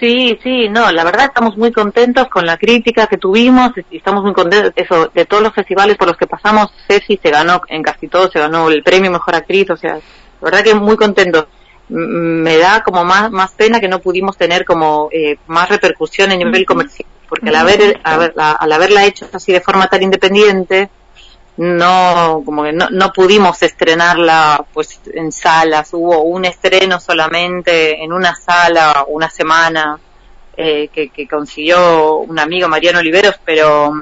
Sí, 0.00 0.38
sí, 0.42 0.70
no, 0.70 0.90
la 0.90 1.04
verdad 1.04 1.26
estamos 1.26 1.58
muy 1.58 1.70
contentos 1.72 2.26
con 2.28 2.46
la 2.46 2.56
crítica 2.56 3.06
que 3.06 3.18
tuvimos 3.18 3.72
y 3.90 3.98
estamos 3.98 4.24
muy 4.24 4.32
contentos 4.32 4.72
eso, 4.74 5.10
de 5.14 5.26
todos 5.26 5.42
los 5.42 5.52
festivales 5.52 5.98
por 5.98 6.08
los 6.08 6.16
que 6.16 6.26
pasamos. 6.26 6.72
Ceci 6.88 7.20
se 7.22 7.30
ganó, 7.30 7.60
en 7.68 7.82
casi 7.82 8.08
todos 8.08 8.32
se 8.32 8.38
ganó 8.38 8.70
el 8.70 8.82
premio 8.82 9.10
Mejor 9.10 9.34
Actriz, 9.34 9.68
o 9.68 9.76
sea, 9.76 9.96
la 9.96 10.00
verdad 10.40 10.64
que 10.64 10.74
muy 10.74 10.96
contentos. 10.96 11.46
Me 11.88 12.56
da 12.56 12.82
como 12.82 13.04
más, 13.04 13.30
más 13.30 13.52
pena 13.52 13.78
que 13.78 13.88
no 13.88 13.98
pudimos 13.98 14.38
tener 14.38 14.64
como 14.64 15.10
eh, 15.12 15.36
más 15.48 15.68
repercusión 15.68 16.32
en 16.32 16.38
nivel 16.38 16.64
comercial, 16.64 17.06
porque 17.28 17.50
al, 17.50 17.56
haber, 17.56 18.00
al 18.04 18.72
haberla 18.72 19.04
hecho 19.04 19.28
así 19.32 19.52
de 19.52 19.60
forma 19.60 19.88
tan 19.88 20.02
independiente, 20.02 20.88
no 21.60 22.42
como 22.42 22.62
que 22.62 22.72
no, 22.72 22.88
no 22.88 23.12
pudimos 23.12 23.62
estrenarla 23.62 24.64
pues 24.72 24.98
en 25.12 25.30
salas. 25.30 25.90
Hubo 25.92 26.22
un 26.22 26.46
estreno 26.46 26.98
solamente 26.98 28.02
en 28.02 28.14
una 28.14 28.34
sala 28.34 29.04
una 29.08 29.28
semana 29.28 30.00
eh, 30.56 30.88
que, 30.90 31.10
que, 31.10 31.28
consiguió 31.28 32.16
un 32.16 32.38
amigo 32.38 32.66
Mariano 32.66 33.00
Oliveros 33.00 33.38
pero 33.44 33.92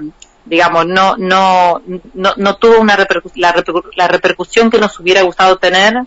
digamos 0.45 0.87
no 0.87 1.17
no 1.17 1.83
no, 2.15 2.35
no 2.37 2.57
tuvo 2.59 2.79
una 2.79 2.95
repercu 2.95 3.33
la, 3.35 3.51
repercu 3.51 3.83
la, 3.97 4.07
repercusión 4.07 4.71
que 4.71 4.79
nos 4.79 4.99
hubiera 5.01 5.23
gustado 5.23 5.59
tener 5.59 6.05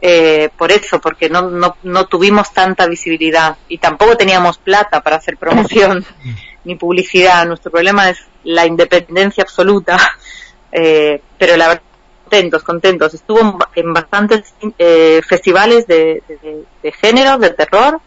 eh, 0.00 0.50
por 0.58 0.72
eso 0.72 1.00
porque 1.00 1.30
no, 1.30 1.42
no 1.42 1.76
no 1.84 2.06
tuvimos 2.06 2.52
tanta 2.52 2.88
visibilidad 2.88 3.56
y 3.68 3.78
tampoco 3.78 4.16
teníamos 4.16 4.58
plata 4.58 5.00
para 5.00 5.14
hacer 5.14 5.36
promoción 5.36 6.04
ni 6.64 6.74
publicidad. 6.74 7.46
Nuestro 7.46 7.70
problema 7.70 8.10
es 8.10 8.18
la 8.42 8.66
independencia 8.66 9.44
absoluta 9.44 9.96
eh, 10.72 11.20
pero 11.38 11.56
la 11.56 11.68
verdad, 11.68 11.82
contentos, 12.24 12.62
contentos. 12.62 13.14
Estuvo 13.14 13.58
en, 13.74 13.92
bastantes 13.92 14.54
eh, 14.78 15.20
festivales 15.26 15.86
de, 15.86 16.22
de, 16.26 16.64
de, 16.82 16.92
género, 16.92 17.38
de 17.38 17.50
terror, 17.50 18.00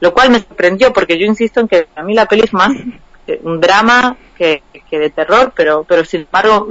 lo 0.00 0.12
cual 0.12 0.30
me 0.30 0.40
sorprendió 0.40 0.92
porque 0.92 1.18
yo 1.18 1.26
insisto 1.26 1.60
en 1.60 1.68
que 1.68 1.88
a 1.94 2.02
mí 2.02 2.14
la 2.14 2.26
peli 2.26 2.42
es 2.42 2.52
más 2.52 2.72
un 3.42 3.60
drama 3.60 4.16
que, 4.36 4.62
que 4.90 4.98
de 4.98 5.10
terror, 5.10 5.52
pero, 5.54 5.84
pero 5.84 6.04
sin 6.04 6.22
embargo 6.22 6.68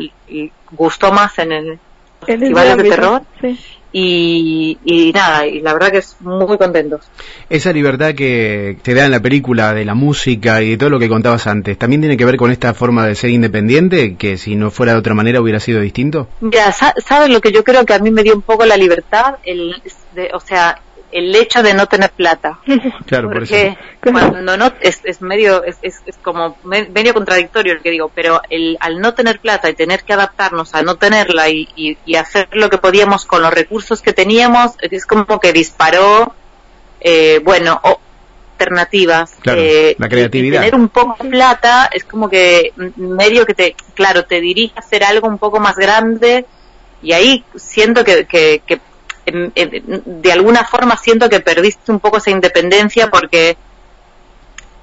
gustó 0.72 1.12
más 1.12 1.38
en 1.40 1.52
el 1.52 1.80
festivales 2.26 2.78
de 2.78 2.90
terror. 2.90 3.22
Sí 3.42 3.77
y, 3.92 4.78
y, 4.84 5.12
nada, 5.12 5.48
y 5.48 5.62
la 5.62 5.74
verdad 5.74 5.92
que 5.92 6.00
es 6.00 6.18
muy 6.20 6.58
contentos. 6.58 7.02
Esa 7.50 7.72
libertad 7.72 8.14
que 8.14 8.78
te 8.82 8.94
da 8.94 9.06
en 9.06 9.12
la 9.12 9.22
película 9.22 9.74
de 9.74 9.86
la 9.86 9.96
música 9.96 10.62
y 10.62 10.72
de 10.72 10.78
todo 10.78 10.90
lo 10.90 11.00
que 11.00 11.10
contabas 11.10 11.48
antes, 11.48 11.78
¿también 11.78 12.02
tiene 12.02 12.18
que 12.18 12.26
ver 12.26 12.38
con 12.38 12.52
esta 12.52 12.74
forma 12.74 13.08
de 13.08 13.16
ser 13.16 13.30
independiente, 13.30 14.16
que 14.16 14.38
si 14.38 14.56
no 14.56 14.72
fuera 14.72 14.94
de 14.94 15.00
otra 15.00 15.14
manera 15.14 15.42
hubiera 15.42 15.60
sido 15.60 15.80
distinto? 15.80 16.28
Ya, 16.42 16.72
¿sabes 16.72 17.30
lo 17.30 17.42
que 17.42 17.52
yo 17.52 17.64
creo 17.64 17.86
que 17.86 17.94
a 17.94 18.00
mí 18.00 18.12
me 18.12 18.24
dio 18.24 18.36
un 18.36 18.42
poco 18.42 18.66
la 18.66 18.78
libertad? 18.78 19.38
El, 19.44 19.82
de, 20.14 20.30
o 20.34 20.40
sea, 20.40 20.82
el 21.12 21.36
hecho 21.36 21.64
de 21.64 21.74
no 21.74 21.88
tener 21.88 22.12
plata. 22.12 22.60
Claro, 23.06 23.30
porque 23.32 23.78
por 24.02 24.14
eso. 24.14 24.30
cuando 24.30 24.58
no 24.58 24.74
es, 24.82 25.00
es 25.04 25.22
medio 25.22 25.64
es, 25.64 25.78
es, 25.82 26.02
es, 26.06 26.18
como 26.18 26.58
medio 26.64 27.14
contradictorio 27.14 27.74
el 27.74 27.82
que 27.82 27.92
digo, 27.92 28.12
pero 28.14 28.42
el 28.50 28.78
al 28.80 29.00
no 29.00 29.14
tener 29.14 29.40
plata 29.40 29.70
y 29.70 29.76
tener 29.76 30.04
que 30.04 30.14
adaptarnos 30.14 30.76
a 30.76 30.82
no 30.82 30.96
tenerla 30.96 31.50
y, 31.50 31.70
y, 31.76 31.98
y 32.06 32.16
hacer 32.16 32.50
lo 32.52 32.70
que 32.70 32.78
podíamos 32.78 33.26
con 33.26 33.42
los 33.42 33.54
recursos 33.54 34.02
que 34.02 34.14
teníamos 34.14 34.74
es 34.82 35.06
como 35.06 35.40
que 35.40 35.54
disparó 35.54 36.34
eh, 37.00 37.40
bueno 37.44 37.80
o, 37.84 38.00
alternativas 38.58 39.36
claro, 39.42 39.62
eh, 39.62 39.96
la 40.00 40.10
creatividad 40.10 40.62
tener 40.62 40.76
un 40.76 40.90
poco 40.90 41.24
de 41.24 41.30
plata 41.30 41.90
es 41.94 42.04
como 42.04 42.28
que 42.28 42.74
medio 42.96 43.46
que 43.46 43.54
te 43.54 43.76
claro 43.94 44.26
te 44.26 44.42
dirige 44.42 44.74
a 44.76 44.80
hacer 44.80 45.04
algo 45.04 45.28
un 45.28 45.38
poco 45.38 45.60
más 45.60 45.76
grande 45.76 46.46
y 47.02 47.14
ahí 47.14 47.46
siento 47.56 48.04
que, 48.04 48.26
que, 48.26 48.64
que 48.66 48.80
de 49.32 50.32
alguna 50.32 50.64
forma 50.64 50.98
siento 50.98 51.30
que 51.30 51.40
perdiste 51.40 51.92
un 51.92 52.00
poco 52.00 52.18
esa 52.18 52.32
independencia 52.32 53.10
porque, 53.10 53.50
eh, 53.50 53.58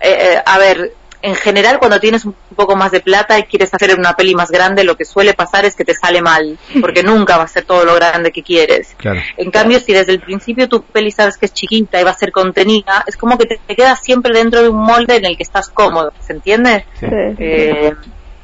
eh, 0.00 0.42
a 0.44 0.58
ver, 0.58 0.92
en 1.24 1.34
general 1.34 1.78
cuando 1.78 1.98
tienes 1.98 2.26
un 2.26 2.34
poco 2.54 2.76
más 2.76 2.92
de 2.92 3.00
plata 3.00 3.38
y 3.38 3.44
quieres 3.44 3.72
hacer 3.72 3.98
una 3.98 4.12
peli 4.12 4.34
más 4.34 4.50
grande, 4.50 4.84
lo 4.84 4.94
que 4.94 5.06
suele 5.06 5.32
pasar 5.32 5.64
es 5.64 5.74
que 5.74 5.84
te 5.84 5.94
sale 5.94 6.20
mal, 6.20 6.58
porque 6.82 7.02
nunca 7.02 7.38
va 7.38 7.44
a 7.44 7.48
ser 7.48 7.64
todo 7.64 7.84
lo 7.86 7.94
grande 7.94 8.30
que 8.30 8.42
quieres. 8.42 8.94
Claro. 8.98 9.20
En 9.38 9.50
cambio, 9.50 9.80
si 9.80 9.94
desde 9.94 10.12
el 10.12 10.20
principio 10.20 10.68
tu 10.68 10.82
peli 10.82 11.10
sabes 11.10 11.38
que 11.38 11.46
es 11.46 11.54
chiquita 11.54 11.98
y 11.98 12.04
va 12.04 12.10
a 12.10 12.14
ser 12.14 12.30
contenida, 12.30 13.04
es 13.06 13.16
como 13.16 13.38
que 13.38 13.46
te, 13.46 13.58
te 13.66 13.74
quedas 13.74 14.02
siempre 14.02 14.34
dentro 14.34 14.62
de 14.62 14.68
un 14.68 14.82
molde 14.82 15.16
en 15.16 15.24
el 15.24 15.36
que 15.38 15.42
estás 15.44 15.70
cómodo, 15.70 16.12
¿se 16.20 16.34
entiende? 16.34 16.84
Sí. 17.00 17.06
Eh, 17.10 17.94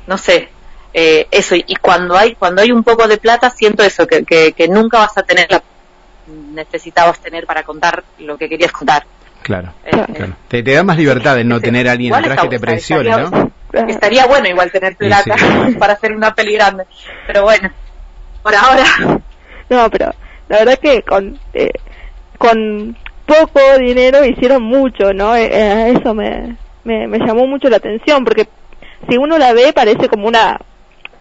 no 0.07 0.17
sé, 0.17 0.49
eh, 0.93 1.29
eso, 1.31 1.55
y 1.55 1.77
cuando 1.77 2.17
hay, 2.17 2.35
cuando 2.35 2.63
hay 2.63 2.73
un 2.73 2.83
poco 2.83 3.07
de 3.07 3.19
plata, 3.19 3.51
siento 3.51 3.83
eso, 3.85 4.07
que, 4.07 4.25
que, 4.25 4.53
que 4.53 4.69
nunca 4.69 4.99
vas 4.99 5.17
a 5.19 5.23
tener 5.23 5.47
la 5.51 5.63
necesitabas 6.31 7.21
tener 7.21 7.47
para 7.47 7.63
contar 7.63 8.05
lo 8.19 8.39
que 8.39 8.49
querías 8.49 8.73
contar. 8.73 9.05
Claro, 9.43 9.73
eh, 9.85 9.91
claro. 9.91 10.37
Te, 10.49 10.63
te, 10.63 10.73
da 10.73 10.83
más 10.83 10.99
libertad 10.99 11.37
de 11.37 11.45
no 11.45 11.57
sí, 11.57 11.63
tener 11.63 11.89
a 11.89 11.93
alguien 11.93 12.15
atrás 12.15 12.41
que 12.43 12.49
te 12.49 12.61
presione, 12.61 13.11
estaría, 13.11 13.31
¿no? 13.31 13.53
Estaría 13.89 14.27
bueno 14.27 14.49
igual 14.49 14.71
tener 14.71 14.97
plata 14.97 15.37
sí. 15.39 15.75
para 15.79 15.95
hacer 15.95 16.13
una 16.13 16.35
peli 16.35 16.55
grande, 16.55 16.85
pero 17.27 17.43
bueno, 17.43 17.71
por 18.43 18.55
ahora. 18.55 18.85
No, 19.71 19.89
pero 19.91 20.13
la 20.49 20.59
verdad 20.59 20.79
que 20.79 21.03
con 21.03 21.39
eh, 21.55 21.71
con 22.37 22.97
poco 23.25 23.61
dinero 23.79 24.25
hicieron 24.25 24.63
mucho, 24.63 25.13
¿no? 25.15 25.37
Eh, 25.37 25.93
eso 25.93 26.13
me, 26.15 26.57
me, 26.85 27.07
me 27.07 27.19
llamó 27.19 27.47
mucho 27.47 27.69
la 27.69 27.77
atención 27.77 28.25
porque 28.25 28.49
si 29.09 29.17
uno 29.17 29.39
la 29.39 29.53
ve 29.53 29.73
parece 29.73 30.09
como 30.09 30.27
una 30.27 30.59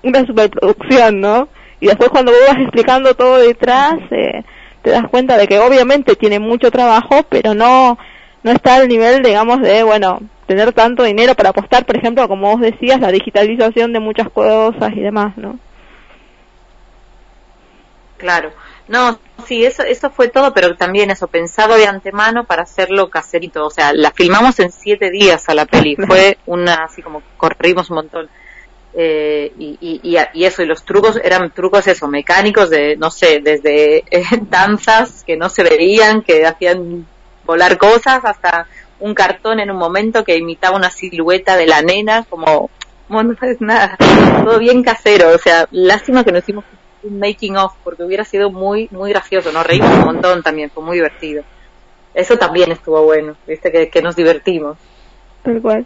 una 0.04 0.26
superproducción, 0.26 1.20
¿no? 1.20 1.50
Y 1.80 1.88
después 1.88 2.10
cuando 2.10 2.32
vos 2.32 2.42
vas 2.48 2.62
explicando 2.62 3.14
todo 3.14 3.38
detrás, 3.38 4.00
eh, 4.12 4.44
te 4.82 4.92
das 4.92 5.08
cuenta 5.10 5.38
de 5.38 5.48
que 5.48 5.60
obviamente 5.60 6.16
tiene 6.16 6.40
mucho 6.40 6.72
trabajo, 6.72 7.24
pero 7.30 7.54
no 7.54 7.98
no 8.44 8.52
está 8.52 8.76
al 8.76 8.88
nivel, 8.88 9.22
digamos, 9.22 9.62
de, 9.62 9.84
bueno, 9.84 10.20
tener 10.48 10.72
tanto 10.74 11.04
dinero 11.04 11.36
para 11.36 11.50
apostar, 11.50 11.86
por 11.86 11.98
ejemplo, 11.98 12.28
como 12.28 12.52
vos 12.52 12.62
decías, 12.62 13.00
la 13.00 13.12
digitalización 13.12 13.94
de 13.94 14.00
muchas 14.00 14.30
cosas 14.30 14.94
y 14.96 15.02
demás, 15.02 15.38
¿no? 15.38 15.60
Claro. 18.18 18.52
No, 18.88 19.20
sí, 19.46 19.64
eso, 19.66 19.84
eso 19.84 20.10
fue 20.10 20.30
todo, 20.30 20.54
pero 20.54 20.76
también 20.76 21.12
eso, 21.12 21.28
pensado 21.28 21.76
de 21.76 21.86
antemano 21.86 22.46
para 22.46 22.64
hacerlo 22.64 23.10
caserito. 23.10 23.66
O 23.66 23.70
sea, 23.70 23.94
la 23.94 24.12
filmamos 24.12 24.60
en 24.60 24.72
siete 24.72 25.12
días 25.12 25.48
a 25.48 25.54
la 25.54 25.66
peli. 25.66 25.96
Fue 26.08 26.38
una, 26.48 26.86
así 26.86 27.04
como 27.04 27.22
corrimos 27.38 27.92
un 27.92 27.98
montón. 27.98 28.30
Eh, 28.94 29.54
y, 29.60 30.00
y, 30.02 30.46
eso, 30.46 30.64
y 30.64 30.66
los 30.66 30.84
trucos 30.84 31.20
eran 31.24 31.52
trucos 31.52 31.86
eso, 31.88 32.08
mecánicos 32.08 32.70
de, 32.70 32.98
no 32.98 33.12
sé, 33.12 33.40
desde 33.40 34.04
eh, 34.10 34.24
danzas 34.50 35.24
que 35.24 35.38
no 35.38 35.50
se 35.50 35.64
veían, 35.64 36.22
que 36.22 36.46
hacían 36.46 37.06
volar 37.46 37.78
cosas, 37.78 38.22
hasta 38.24 38.68
un 39.00 39.14
cartón 39.14 39.60
en 39.60 39.72
un 39.72 39.78
momento 39.78 40.24
que 40.24 40.38
imitaba 40.38 40.76
una 40.76 40.90
silueta 40.90 41.56
de 41.56 41.68
la 41.68 41.82
nena, 41.82 42.26
como, 42.30 42.70
bueno, 43.08 43.36
no 43.40 43.48
es 43.48 43.62
nada, 43.62 43.98
todo 44.44 44.60
bien 44.60 44.84
casero, 44.84 45.30
o 45.30 45.38
sea, 45.38 45.68
lástima 45.72 46.24
que 46.24 46.32
no 46.32 46.40
hicimos 46.40 46.66
un 47.04 47.20
making 47.20 47.58
of, 47.58 47.74
porque 47.84 48.04
hubiera 48.04 48.26
sido 48.26 48.52
muy, 48.52 48.90
muy 48.92 49.12
gracioso, 49.12 49.52
nos 49.52 49.66
reímos 49.66 49.92
un 49.92 50.06
montón 50.06 50.44
también, 50.44 50.70
fue 50.70 50.84
muy 50.84 50.98
divertido. 50.98 51.44
Eso 52.14 52.38
también 52.38 52.72
estuvo 52.72 53.04
bueno, 53.04 53.36
viste, 53.48 53.72
que, 53.72 53.90
que 53.90 54.02
nos 54.02 54.16
divertimos. 54.16 54.78
Tal 55.44 55.62
cual. 55.62 55.86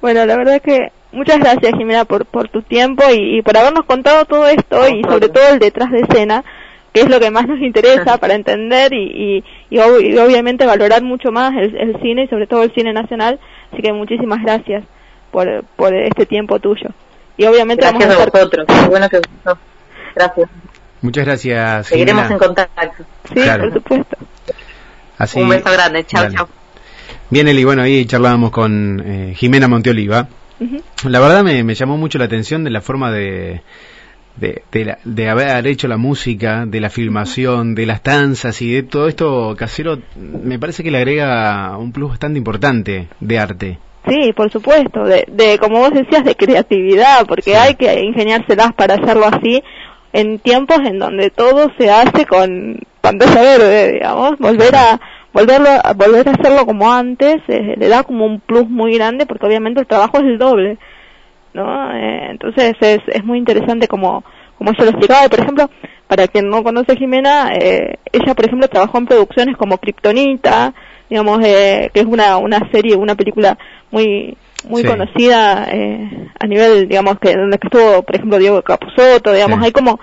Bueno, 0.00 0.24
la 0.24 0.36
verdad 0.36 0.60
que 0.60 0.90
muchas 1.12 1.38
gracias 1.38 1.72
Jimena 1.76 2.04
por, 2.04 2.26
por 2.26 2.48
tu 2.48 2.62
tiempo 2.62 3.04
y, 3.10 3.38
y 3.38 3.42
por 3.42 3.56
habernos 3.56 3.84
contado 3.84 4.24
todo 4.24 4.46
esto 4.48 4.88
y 4.88 5.02
sobre 5.02 5.28
todo 5.28 5.48
el 5.52 5.58
detrás 5.58 5.90
de 5.90 6.00
escena, 6.00 6.44
que 6.92 7.02
es 7.02 7.08
lo 7.08 7.20
que 7.20 7.30
más 7.30 7.46
nos 7.46 7.60
interesa 7.60 8.18
para 8.20 8.34
entender 8.34 8.92
y, 8.92 9.04
y, 9.04 9.44
y, 9.70 9.78
ob 9.78 10.00
y 10.00 10.18
obviamente 10.18 10.66
valorar 10.66 11.02
mucho 11.02 11.30
más 11.30 11.52
el, 11.56 11.76
el, 11.76 12.00
cine 12.00 12.24
y 12.24 12.28
sobre 12.28 12.46
todo 12.46 12.62
el 12.62 12.72
cine 12.74 12.92
nacional. 12.92 13.38
Así 13.72 13.82
que 13.82 13.92
muchísimas 13.92 14.42
gracias 14.42 14.84
por, 15.30 15.64
por 15.76 15.94
este 15.94 16.26
tiempo 16.26 16.58
tuyo. 16.58 16.88
Y 17.36 17.46
obviamente 17.46 17.82
gracias 17.86 18.08
vamos 18.08 18.20
a, 18.20 18.24
estar... 18.24 18.40
a 18.40 18.44
vosotros, 18.44 18.88
bueno 18.88 19.08
que 19.08 19.18
gustó. 19.18 19.58
Gracias. 20.14 20.50
Muchas 21.02 21.24
gracias. 21.24 21.86
Seguiremos 21.86 22.24
Jimena. 22.24 22.34
en 22.34 22.46
contacto. 22.46 23.04
Sí, 23.28 23.34
claro. 23.34 23.64
por 23.64 23.72
supuesto. 23.74 24.16
Así, 25.16 25.40
Un 25.40 25.48
beso 25.48 25.70
grande. 25.70 26.04
Chao, 26.04 26.30
chao. 26.30 26.48
Bien, 27.30 27.46
Eli, 27.48 27.64
bueno, 27.64 27.82
ahí 27.82 28.04
charlábamos 28.06 28.50
con 28.50 29.02
eh, 29.04 29.34
Jimena 29.36 29.68
Monteoliva. 29.68 30.28
Uh 30.60 30.64
-huh. 30.64 31.10
La 31.10 31.20
verdad 31.20 31.42
me, 31.42 31.64
me, 31.64 31.74
llamó 31.74 31.96
mucho 31.96 32.18
la 32.18 32.26
atención 32.26 32.64
de 32.64 32.70
la 32.70 32.80
forma 32.80 33.10
de, 33.10 33.62
de, 34.36 34.62
de, 35.04 35.28
haber 35.28 35.66
hecho 35.66 35.88
la 35.88 35.96
música, 35.96 36.64
de 36.66 36.80
la 36.80 36.90
filmación, 36.90 37.74
de 37.74 37.86
las 37.86 38.02
danzas 38.02 38.60
y 38.62 38.72
de 38.72 38.82
todo 38.82 39.08
esto 39.08 39.54
casero, 39.56 39.98
me 40.16 40.58
parece 40.58 40.82
que 40.82 40.90
le 40.90 40.98
agrega 40.98 41.76
un 41.78 41.92
plus 41.92 42.10
bastante 42.10 42.38
importante 42.38 43.08
de 43.20 43.38
arte. 43.38 43.78
Sí, 44.08 44.32
por 44.34 44.50
supuesto, 44.50 45.04
de, 45.04 45.26
de 45.28 45.58
como 45.58 45.80
vos 45.80 45.92
decías, 45.92 46.24
de 46.24 46.34
creatividad, 46.34 47.26
porque 47.26 47.56
hay 47.56 47.74
que 47.74 48.00
ingeniárselas 48.00 48.72
para 48.72 48.94
hacerlo 48.94 49.26
así 49.26 49.62
en 50.12 50.38
tiempos 50.38 50.78
en 50.84 50.98
donde 50.98 51.30
todo 51.30 51.70
se 51.78 51.90
hace 51.90 52.26
con 52.26 52.80
pantalla 53.00 53.40
verde, 53.42 53.92
digamos, 53.92 54.38
volver 54.38 54.74
a 54.74 55.00
volverlo 55.32 55.68
a, 55.68 55.92
volver 55.92 56.28
a 56.28 56.32
hacerlo 56.32 56.66
como 56.66 56.92
antes 56.92 57.36
eh, 57.48 57.74
le 57.76 57.88
da 57.88 58.02
como 58.02 58.26
un 58.26 58.40
plus 58.40 58.68
muy 58.68 58.94
grande 58.94 59.26
porque 59.26 59.46
obviamente 59.46 59.80
el 59.80 59.86
trabajo 59.86 60.18
es 60.18 60.24
el 60.24 60.38
doble 60.38 60.78
no 61.54 61.92
eh, 61.94 62.28
entonces 62.30 62.74
es, 62.80 63.00
es 63.06 63.24
muy 63.24 63.38
interesante 63.38 63.88
como 63.88 64.24
como 64.58 64.72
yo 64.72 64.84
lo 64.84 64.90
explicaba. 64.90 65.26
Por 65.28 65.40
ejemplo 65.40 65.70
para 66.06 66.28
quien 66.28 66.50
no 66.50 66.62
conoce 66.62 66.92
a 66.92 66.96
Jimena 66.96 67.52
eh, 67.54 67.98
ella 68.12 68.34
por 68.34 68.44
ejemplo 68.44 68.68
trabajó 68.68 68.98
en 68.98 69.06
producciones 69.06 69.56
como 69.56 69.78
Kryptonita 69.78 70.74
digamos 71.08 71.38
que 71.38 71.90
es 71.94 72.04
una 72.04 72.36
una 72.36 72.68
serie 72.72 72.96
una 72.96 73.14
película 73.14 73.56
muy 73.90 74.36
muy 74.68 74.84
conocida 74.84 75.64
a 75.64 76.46
nivel 76.46 76.86
digamos 76.88 77.18
que 77.18 77.34
donde 77.34 77.58
estuvo 77.60 78.02
por 78.02 78.16
ejemplo 78.16 78.38
Diego 78.38 78.62
Capusotto 78.62 79.32
digamos 79.32 79.62
hay 79.62 79.72
como 79.72 79.98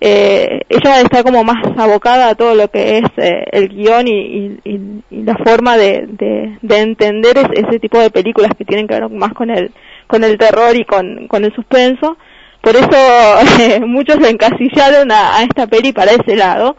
eh, 0.00 0.60
ella 0.68 1.00
está 1.00 1.24
como 1.24 1.42
más 1.42 1.56
abocada 1.76 2.28
a 2.28 2.34
todo 2.36 2.54
lo 2.54 2.70
que 2.70 2.98
es 2.98 3.04
eh, 3.16 3.44
el 3.50 3.68
guion 3.68 4.06
y, 4.06 4.60
y, 4.64 5.02
y, 5.10 5.22
la 5.24 5.36
forma 5.36 5.76
de, 5.76 6.06
de, 6.08 6.58
de 6.62 6.78
entender 6.78 7.36
ese 7.52 7.80
tipo 7.80 7.98
de 7.98 8.10
películas 8.10 8.52
que 8.56 8.64
tienen 8.64 8.86
que 8.86 8.94
ver 8.94 9.10
más 9.10 9.32
con 9.32 9.50
el 9.50 9.72
con 10.06 10.24
el 10.24 10.38
terror 10.38 10.74
y 10.74 10.84
con, 10.84 11.28
con 11.28 11.44
el 11.44 11.54
suspenso. 11.54 12.16
Por 12.60 12.74
eso 12.74 12.88
eh, 13.60 13.80
muchos 13.80 14.18
le 14.20 14.30
encasillaron 14.30 15.12
a, 15.12 15.36
a, 15.36 15.42
esta 15.42 15.66
peli 15.66 15.92
para 15.92 16.12
ese 16.12 16.34
lado 16.36 16.76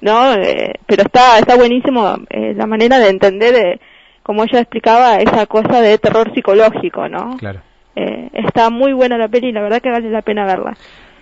no 0.00 0.34
eh, 0.34 0.74
pero 0.86 1.02
está 1.02 1.38
está 1.38 1.56
buenísimo 1.56 2.16
eh, 2.28 2.52
la 2.54 2.66
manera 2.66 2.98
de 2.98 3.08
entender 3.08 3.80
como 4.22 4.44
ella 4.44 4.60
explicaba 4.60 5.16
esa 5.16 5.46
cosa 5.46 5.80
de 5.80 5.96
terror 5.96 6.30
psicológico 6.34 7.08
no 7.08 7.36
claro. 7.38 7.60
Está 7.96 8.70
muy 8.70 8.92
buena 8.92 9.16
la 9.16 9.28
peli 9.28 9.48
y 9.48 9.52
la 9.52 9.62
verdad 9.62 9.80
que 9.80 9.88
vale 9.88 10.10
la 10.10 10.20
pena 10.20 10.44
verla 10.44 10.76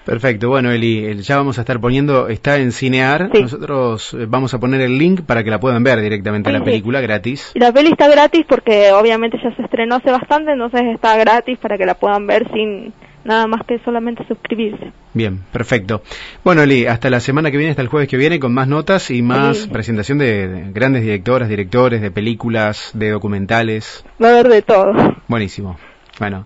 Perfecto, 0.05 0.49
bueno 0.49 0.73
Eli, 0.73 1.23
ya 1.23 1.37
vamos 1.37 1.59
a 1.59 1.61
estar 1.63 1.81
poniendo, 1.81 2.29
está 2.29 2.59
en 2.59 2.73
Cinear, 2.73 3.31
nosotros 3.33 4.15
eh, 4.15 4.27
vamos 4.29 4.53
a 4.53 4.59
poner 4.59 4.81
el 4.81 4.99
link 4.99 5.23
para 5.23 5.45
que 5.45 5.51
la 5.51 5.61
puedan 5.61 5.85
ver 5.85 6.01
directamente 6.01 6.51
la 6.51 6.65
película 6.65 7.01
gratis. 7.01 7.53
La 7.55 7.73
peli 7.73 7.91
está 7.91 8.09
gratis 8.09 8.45
porque 8.49 8.91
obviamente 8.93 9.39
ya 9.43 9.55
se 9.55 9.63
estrenó 9.63 9.97
hace 9.97 10.11
bastante, 10.11 10.53
entonces 10.53 10.83
está 10.93 11.17
gratis 11.17 11.57
para 11.59 11.79
que 11.79 11.87
la 11.87 11.95
puedan 11.95 12.27
ver 12.27 12.51
sin 12.53 12.93
nada 13.25 13.47
más 13.47 13.65
que 13.67 13.79
solamente 13.85 14.27
suscribirse. 14.27 14.93
Bien, 15.15 15.39
perfecto. 15.53 16.03
Bueno 16.43 16.63
Eli, 16.63 16.87
hasta 16.87 17.09
la 17.09 17.21
semana 17.21 17.53
que 17.53 17.57
viene, 17.57 17.71
hasta 17.71 17.83
el 17.83 17.89
jueves 17.89 18.09
que 18.09 18.17
viene, 18.17 18.41
con 18.41 18.53
más 18.53 18.67
notas 18.67 19.11
y 19.11 19.23
más 19.23 19.69
presentación 19.69 20.19
de, 20.19 20.71
grandes 20.73 21.03
directoras, 21.03 21.49
directores, 21.49 22.01
de 22.01 22.11
películas, 22.11 22.91
de 22.95 23.11
documentales. 23.11 24.05
Va 24.23 24.29
a 24.29 24.31
haber 24.33 24.49
de 24.49 24.63
todo. 24.63 24.93
Buenísimo. 25.29 25.77
Bueno, 26.19 26.45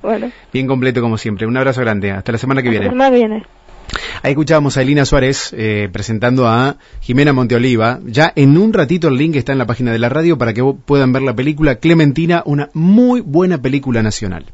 bien 0.52 0.66
completo 0.66 1.00
como 1.00 1.18
siempre. 1.18 1.46
Un 1.46 1.56
abrazo 1.56 1.80
grande. 1.80 2.12
Hasta 2.12 2.32
la 2.32 2.38
semana 2.38 2.62
que 2.62 2.70
viene. 2.70 2.86
La 2.86 2.92
semana 2.92 3.10
viene. 3.10 3.44
Ahí 4.22 4.32
escuchábamos 4.32 4.76
a 4.76 4.82
Elina 4.82 5.04
Suárez 5.04 5.54
eh, 5.56 5.88
presentando 5.92 6.48
a 6.48 6.76
Jimena 7.00 7.32
Monteoliva. 7.32 8.00
Ya 8.04 8.32
en 8.34 8.56
un 8.58 8.72
ratito 8.72 9.08
el 9.08 9.16
link 9.16 9.36
está 9.36 9.52
en 9.52 9.58
la 9.58 9.66
página 9.66 9.92
de 9.92 9.98
la 9.98 10.08
radio 10.08 10.38
para 10.38 10.52
que 10.52 10.62
puedan 10.64 11.12
ver 11.12 11.22
la 11.22 11.34
película 11.34 11.76
Clementina, 11.76 12.42
una 12.46 12.70
muy 12.74 13.20
buena 13.20 13.60
película 13.62 14.02
nacional. 14.02 14.46